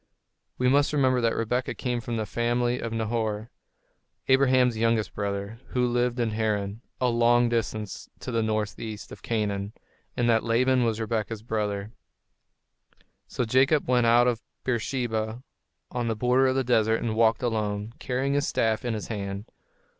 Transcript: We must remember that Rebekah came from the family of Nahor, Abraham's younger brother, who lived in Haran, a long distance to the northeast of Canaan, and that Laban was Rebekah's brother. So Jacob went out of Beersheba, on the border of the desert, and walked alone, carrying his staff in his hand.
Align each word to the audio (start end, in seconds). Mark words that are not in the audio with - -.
We 0.57 0.67
must 0.67 0.93
remember 0.93 1.21
that 1.21 1.35
Rebekah 1.35 1.75
came 1.75 2.01
from 2.01 2.17
the 2.17 2.25
family 2.25 2.79
of 2.79 2.91
Nahor, 2.91 3.51
Abraham's 4.29 4.75
younger 4.75 5.03
brother, 5.13 5.59
who 5.67 5.85
lived 5.85 6.19
in 6.19 6.31
Haran, 6.31 6.81
a 6.99 7.07
long 7.07 7.49
distance 7.49 8.09
to 8.21 8.31
the 8.31 8.41
northeast 8.41 9.11
of 9.11 9.21
Canaan, 9.21 9.73
and 10.17 10.27
that 10.27 10.43
Laban 10.43 10.83
was 10.85 10.99
Rebekah's 10.99 11.43
brother. 11.43 11.91
So 13.27 13.45
Jacob 13.45 13.87
went 13.87 14.07
out 14.07 14.25
of 14.27 14.41
Beersheba, 14.63 15.43
on 15.91 16.07
the 16.07 16.15
border 16.15 16.47
of 16.47 16.55
the 16.55 16.63
desert, 16.63 16.99
and 16.99 17.15
walked 17.15 17.43
alone, 17.43 17.93
carrying 17.99 18.33
his 18.33 18.47
staff 18.47 18.83
in 18.83 18.95
his 18.95 19.09
hand. 19.09 19.51